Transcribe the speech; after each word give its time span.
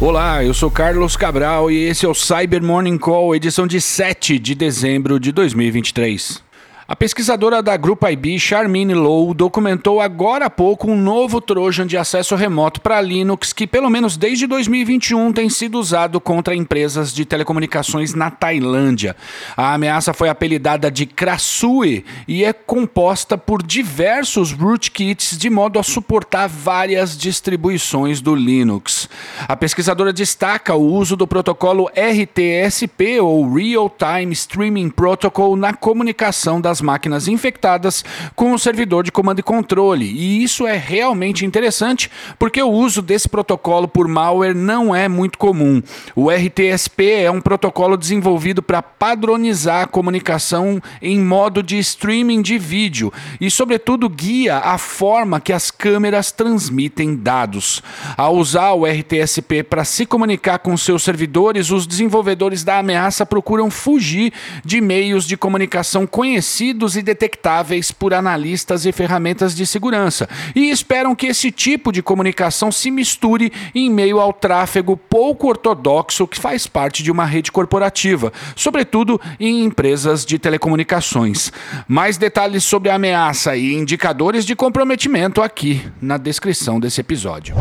Olá, 0.00 0.44
eu 0.44 0.54
sou 0.54 0.70
Carlos 0.70 1.16
Cabral 1.16 1.72
e 1.72 1.86
esse 1.86 2.06
é 2.06 2.08
o 2.08 2.14
Cyber 2.14 2.62
Morning 2.62 2.96
Call, 2.96 3.34
edição 3.34 3.66
de 3.66 3.80
7 3.80 4.38
de 4.38 4.54
dezembro 4.54 5.18
de 5.18 5.32
2023. 5.32 6.47
A 6.90 6.96
pesquisadora 6.96 7.62
da 7.62 7.76
Group 7.76 8.02
IB, 8.02 8.38
Charmine 8.38 8.94
Low, 8.94 9.34
documentou 9.34 10.00
agora 10.00 10.46
há 10.46 10.50
pouco 10.50 10.90
um 10.90 10.96
novo 10.96 11.38
Trojan 11.38 11.86
de 11.86 11.98
acesso 11.98 12.34
remoto 12.34 12.80
para 12.80 12.98
Linux 12.98 13.52
que, 13.52 13.66
pelo 13.66 13.90
menos 13.90 14.16
desde 14.16 14.46
2021, 14.46 15.30
tem 15.34 15.50
sido 15.50 15.78
usado 15.78 16.18
contra 16.18 16.54
empresas 16.54 17.12
de 17.12 17.26
telecomunicações 17.26 18.14
na 18.14 18.30
Tailândia. 18.30 19.14
A 19.54 19.74
ameaça 19.74 20.14
foi 20.14 20.30
apelidada 20.30 20.90
de 20.90 21.04
Krasui 21.04 22.06
e 22.26 22.42
é 22.42 22.54
composta 22.54 23.36
por 23.36 23.62
diversos 23.62 24.52
rootkits 24.52 25.36
de 25.36 25.50
modo 25.50 25.78
a 25.78 25.82
suportar 25.82 26.48
várias 26.48 27.18
distribuições 27.18 28.22
do 28.22 28.34
Linux. 28.34 29.10
A 29.46 29.54
pesquisadora 29.54 30.10
destaca 30.10 30.74
o 30.74 30.90
uso 30.94 31.16
do 31.16 31.26
protocolo 31.26 31.90
RTSP, 31.90 33.20
ou 33.20 33.52
Real 33.52 33.90
Time 33.90 34.32
Streaming 34.32 34.88
Protocol, 34.88 35.54
na 35.54 35.74
comunicação 35.74 36.58
das 36.58 36.77
das 36.78 36.80
máquinas 36.80 37.28
infectadas 37.28 38.04
com 38.34 38.52
o 38.52 38.58
servidor 38.58 39.02
de 39.02 39.12
comando 39.12 39.40
e 39.40 39.42
controle. 39.42 40.06
E 40.06 40.42
isso 40.42 40.66
é 40.66 40.76
realmente 40.76 41.44
interessante 41.44 42.10
porque 42.38 42.62
o 42.62 42.70
uso 42.70 43.02
desse 43.02 43.28
protocolo 43.28 43.88
por 43.88 44.06
malware 44.06 44.54
não 44.54 44.94
é 44.94 45.08
muito 45.08 45.38
comum. 45.38 45.82
O 46.14 46.30
RTSP 46.30 47.10
é 47.10 47.30
um 47.30 47.40
protocolo 47.40 47.96
desenvolvido 47.96 48.62
para 48.62 48.82
padronizar 48.82 49.82
a 49.82 49.86
comunicação 49.86 50.80
em 51.02 51.20
modo 51.20 51.62
de 51.62 51.78
streaming 51.78 52.42
de 52.42 52.58
vídeo 52.58 53.12
e, 53.40 53.50
sobretudo, 53.50 54.08
guia 54.08 54.58
a 54.58 54.78
forma 54.78 55.40
que 55.40 55.52
as 55.52 55.70
câmeras 55.70 56.30
transmitem 56.30 57.16
dados. 57.16 57.82
Ao 58.16 58.36
usar 58.36 58.72
o 58.72 58.84
RTSP 58.86 59.62
para 59.62 59.84
se 59.84 60.06
comunicar 60.06 60.58
com 60.58 60.76
seus 60.76 61.02
servidores, 61.02 61.70
os 61.70 61.86
desenvolvedores 61.86 62.62
da 62.62 62.78
ameaça 62.78 63.26
procuram 63.26 63.70
fugir 63.70 64.32
de 64.64 64.80
meios 64.80 65.26
de 65.26 65.36
comunicação 65.36 66.06
conhecidos 66.06 66.67
e 66.96 67.02
detectáveis 67.02 67.90
por 67.90 68.12
analistas 68.14 68.84
e 68.84 68.92
ferramentas 68.92 69.54
de 69.54 69.66
segurança, 69.66 70.28
e 70.54 70.70
esperam 70.70 71.14
que 71.14 71.26
esse 71.26 71.50
tipo 71.50 71.92
de 71.92 72.02
comunicação 72.02 72.70
se 72.70 72.90
misture 72.90 73.52
em 73.74 73.90
meio 73.90 74.20
ao 74.20 74.32
tráfego 74.32 74.96
pouco 74.96 75.48
ortodoxo 75.48 76.26
que 76.26 76.40
faz 76.40 76.66
parte 76.66 77.02
de 77.02 77.10
uma 77.10 77.24
rede 77.24 77.50
corporativa, 77.50 78.32
sobretudo 78.56 79.20
em 79.38 79.64
empresas 79.64 80.24
de 80.24 80.38
telecomunicações. 80.38 81.52
Mais 81.86 82.16
detalhes 82.16 82.64
sobre 82.64 82.90
a 82.90 82.94
ameaça 82.94 83.56
e 83.56 83.74
indicadores 83.74 84.44
de 84.44 84.54
comprometimento 84.54 85.42
aqui 85.42 85.82
na 86.00 86.16
descrição 86.16 86.78
desse 86.78 87.00
episódio. 87.00 87.54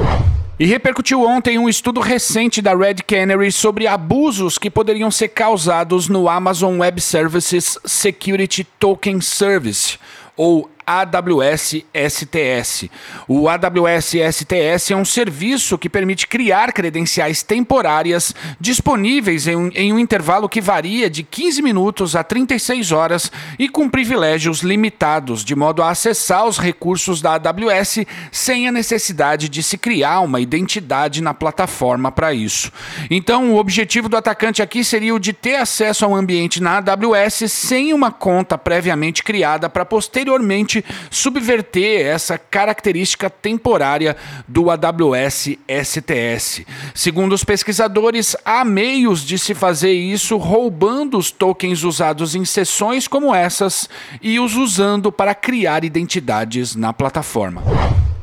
E 0.59 0.65
repercutiu 0.65 1.21
ontem 1.21 1.59
um 1.59 1.69
estudo 1.69 2.01
recente 2.01 2.63
da 2.63 2.75
Red 2.75 2.95
Canary 3.05 3.51
sobre 3.51 3.85
abusos 3.85 4.57
que 4.57 4.71
poderiam 4.71 5.11
ser 5.11 5.27
causados 5.27 6.09
no 6.09 6.27
Amazon 6.27 6.79
Web 6.79 6.99
Services 6.99 7.77
Security 7.85 8.63
Token 8.79 9.21
Service, 9.21 9.99
ou 10.35 10.67
AWS 10.87 11.83
STS. 11.93 12.89
O 13.27 13.49
AWS 13.49 14.13
STS 14.31 14.91
é 14.91 14.95
um 14.95 15.03
serviço 15.03 15.77
que 15.77 15.89
permite 15.89 16.25
criar 16.25 16.71
credenciais 16.71 17.43
temporárias 17.43 18.33
disponíveis 18.57 19.47
em, 19.47 19.69
em 19.75 19.91
um 19.91 19.99
intervalo 19.99 20.47
que 20.47 20.61
varia 20.61 21.09
de 21.09 21.23
15 21.23 21.61
minutos 21.61 22.15
a 22.15 22.23
36 22.23 22.93
horas 22.93 23.29
e 23.59 23.67
com 23.67 23.89
privilégios 23.89 24.61
limitados, 24.61 25.43
de 25.43 25.57
modo 25.57 25.83
a 25.83 25.89
acessar 25.89 26.45
os 26.45 26.57
recursos 26.57 27.21
da 27.21 27.33
AWS 27.33 28.05
sem 28.31 28.65
a 28.65 28.71
necessidade 28.71 29.49
de 29.49 29.61
se 29.61 29.77
criar 29.77 30.21
uma 30.21 30.39
identidade 30.39 31.21
na 31.21 31.33
plataforma 31.33 32.13
para 32.13 32.33
isso. 32.33 32.71
Então, 33.11 33.51
o 33.51 33.57
objetivo 33.57 34.07
do 34.07 34.15
atacante 34.15 34.61
aqui 34.61 34.85
seria 34.85 35.13
o 35.13 35.19
de 35.19 35.33
ter 35.33 35.55
acesso 35.55 36.05
a 36.05 36.07
um 36.07 36.15
ambiente 36.15 36.63
na 36.63 36.77
AWS 36.77 37.51
sem 37.51 37.93
uma 37.93 38.09
conta 38.09 38.57
previamente 38.57 39.21
criada 39.21 39.69
para 39.69 39.83
posteriormente 39.83 40.76
subverter 41.09 42.05
essa 42.05 42.37
característica 42.37 43.29
temporária 43.29 44.15
do 44.47 44.69
AWS 44.69 45.57
STS. 45.67 46.65
Segundo 46.93 47.33
os 47.33 47.43
pesquisadores, 47.43 48.35
há 48.43 48.63
meios 48.63 49.21
de 49.21 49.37
se 49.37 49.53
fazer 49.53 49.93
isso 49.93 50.37
roubando 50.37 51.17
os 51.17 51.31
tokens 51.31 51.83
usados 51.83 52.35
em 52.35 52.45
sessões 52.45 53.07
como 53.07 53.33
essas 53.33 53.89
e 54.21 54.39
os 54.39 54.55
usando 54.55 55.11
para 55.11 55.35
criar 55.35 55.83
identidades 55.83 56.75
na 56.75 56.93
plataforma. 56.93 57.63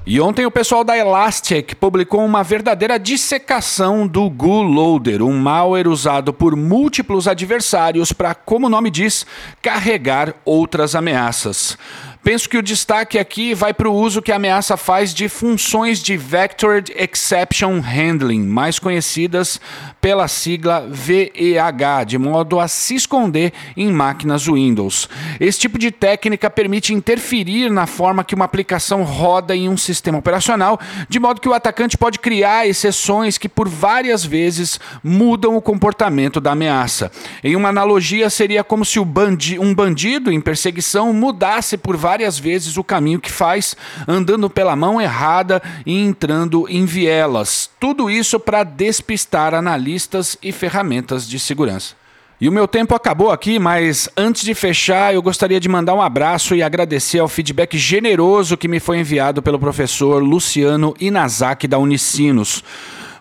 E 0.07 0.21
ontem 0.21 0.45
o 0.45 0.51
pessoal 0.51 0.85
da 0.85 0.99
Elastic 0.99 1.75
publicou 1.77 2.23
uma 2.23 2.43
verdadeira 2.43 2.99
dissecação 2.99 4.07
do 4.07 4.29
Goo 4.29 4.63
Loader, 4.63 5.23
um 5.23 5.33
malware 5.33 5.89
usado 5.89 6.31
por 6.31 6.55
múltiplos 6.55 7.27
adversários 7.27 8.13
para, 8.13 8.35
como 8.35 8.67
o 8.67 8.69
nome 8.69 8.91
diz, 8.91 9.25
carregar 9.63 10.35
outras 10.45 10.95
ameaças. 10.95 11.79
Penso 12.25 12.49
que 12.49 12.57
o 12.57 12.63
destaque 12.63 13.19
aqui 13.19 13.53
vai 13.53 13.75
para 13.75 13.87
o 13.87 13.93
uso 13.93 14.23
que 14.23 14.33
a 14.33 14.37
ameaça 14.37 14.79
faz 14.79 15.13
de 15.13 15.29
funções 15.29 16.03
de 16.03 16.17
Vectored 16.17 16.91
Exception 16.97 17.81
Handling, 17.81 18.47
mais 18.47 18.79
conhecidas 18.79 19.61
pela 20.01 20.27
sigla 20.27 20.89
VEH, 20.91 22.05
de 22.05 22.17
modo 22.17 22.59
a 22.59 22.67
se 22.67 22.95
esconder 22.95 23.53
em 23.77 23.93
máquinas 23.93 24.47
Windows. 24.47 25.07
Esse 25.39 25.59
tipo 25.59 25.79
de 25.79 25.91
técnica 25.91 26.49
permite 26.49 26.95
interferir 26.95 27.71
na 27.71 27.87
forma 27.87 28.25
que 28.25 28.35
uma 28.35 28.47
aplicação 28.47 29.03
roda 29.03 29.55
em 29.55 29.69
um 29.69 29.77
sistema 29.77 30.17
operacional, 30.17 30.81
de 31.07 31.21
modo 31.21 31.43
que 31.43 31.49
o 31.49 31.53
atacante 31.53 31.99
pode 31.99 32.19
criar 32.19 32.67
exceções 32.67 33.37
que 33.37 33.51
por 33.51 33.69
várias 33.69 34.25
vezes 34.25 34.81
mudam 35.03 35.57
o 35.57 35.63
comportamento 35.63 36.41
da 36.41 36.53
ameaça. 36.53 37.13
Em 37.43 37.55
uma 37.55 37.69
analogia, 37.69 38.31
seria 38.31 38.65
como 38.65 38.83
se 38.83 38.99
bandi 39.05 39.59
um 39.59 39.75
bandido 39.75 40.33
em 40.33 40.41
perseguição 40.41 41.13
mudasse 41.13 41.77
por 41.77 41.99
várias 41.99 42.14
várias 42.15 42.39
vezes 42.39 42.77
o 42.77 42.85
caminho 42.85 43.19
que 43.19 43.31
faz, 43.31 43.77
andando 44.07 44.49
pela 44.49 44.77
mão 44.77 45.01
errada 45.01 45.61
e 45.85 45.99
entrando 45.99 46.65
em 46.69 46.85
vielas. 46.85 47.69
Tudo 47.81 48.09
isso 48.09 48.39
para 48.39 48.63
despistar 48.63 49.53
analistas 49.53 50.39
e 50.41 50.53
ferramentas 50.53 51.29
de 51.29 51.41
segurança. 51.41 51.97
E 52.41 52.49
o 52.49 52.53
meu 52.53 52.69
tempo 52.69 52.95
acabou 52.95 53.33
aqui, 53.33 53.59
mas 53.59 54.09
antes 54.17 54.45
de 54.45 54.55
fechar, 54.55 55.13
eu 55.13 55.21
gostaria 55.21 55.59
de 55.59 55.69
mandar 55.69 55.95
um 55.95 56.01
abraço 56.01 56.55
e 56.55 56.63
agradecer 56.63 57.19
ao 57.19 57.27
feedback 57.27 57.77
generoso 57.77 58.57
que 58.57 58.69
me 58.69 58.79
foi 58.79 59.01
enviado 59.01 59.43
pelo 59.43 59.59
professor 59.59 60.23
Luciano 60.23 60.95
Inazaki 61.01 61.67
da 61.67 61.79
Unicinos. 61.79 62.63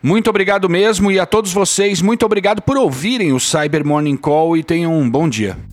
Muito 0.03 0.29
obrigado 0.29 0.69
mesmo 0.69 1.11
e 1.11 1.19
a 1.19 1.25
todos 1.25 1.51
vocês, 1.51 1.99
muito 1.99 2.23
obrigado 2.27 2.61
por 2.61 2.77
ouvirem 2.77 3.33
o 3.33 3.39
Cyber 3.39 3.83
Morning 3.83 4.17
Call 4.17 4.55
e 4.55 4.63
tenham 4.63 4.95
um 4.95 5.09
bom 5.09 5.27
dia. 5.27 5.72